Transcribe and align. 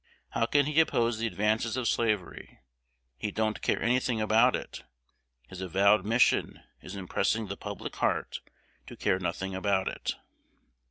How 0.29 0.47
can 0.47 0.65
he 0.65 0.79
oppose 0.79 1.19
the 1.19 1.27
advances 1.27 1.77
of 1.77 1.87
slavery? 1.87 2.57
He 3.19 3.29
don't 3.29 3.61
care 3.61 3.79
any 3.83 3.99
thing 3.99 4.19
about 4.19 4.55
it. 4.55 4.83
His 5.47 5.61
avowed 5.61 6.03
mission 6.05 6.63
is 6.81 6.95
impressing 6.95 7.45
the 7.49 7.55
"public 7.55 7.97
heart" 7.97 8.41
to 8.87 8.97
care 8.97 9.19
nothing 9.19 9.53
about 9.53 9.87
it. 9.87 10.15